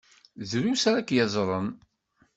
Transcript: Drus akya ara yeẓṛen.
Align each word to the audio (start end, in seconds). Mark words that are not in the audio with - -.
Drus 0.49 0.83
akya 0.99 1.15
ara 1.15 1.17
yeẓṛen. 1.25 1.67